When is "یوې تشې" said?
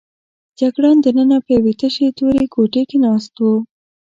1.57-2.07